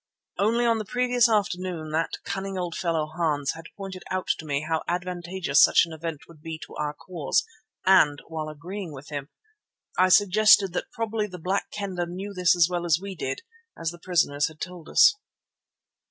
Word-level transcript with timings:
Only 0.39 0.65
on 0.65 0.79
the 0.79 0.83
previous 0.85 1.29
afternoon 1.29 1.91
that 1.91 2.17
cunning 2.23 2.57
old 2.57 2.73
fellow, 2.73 3.05
Hans, 3.15 3.51
had 3.53 3.65
pointed 3.77 4.01
out 4.09 4.25
to 4.39 4.45
me 4.47 4.65
how 4.67 4.81
advantageous 4.87 5.61
such 5.61 5.85
an 5.85 5.93
event 5.93 6.21
would 6.27 6.41
be 6.41 6.57
to 6.65 6.75
our 6.75 6.95
cause 6.95 7.45
and, 7.85 8.19
while 8.27 8.49
agreeing 8.49 8.93
with 8.93 9.09
him, 9.09 9.29
I 9.99 10.09
suggested 10.09 10.73
that 10.73 10.89
probably 10.91 11.27
the 11.27 11.37
Black 11.37 11.69
Kendah 11.69 12.07
knew 12.07 12.33
this 12.33 12.55
as 12.55 12.67
well 12.67 12.83
as 12.87 12.97
we 12.99 13.13
did, 13.13 13.43
as 13.79 13.91
the 13.91 13.99
prisoners 13.99 14.47
had 14.47 14.59
told 14.59 14.89
us. 14.89 15.13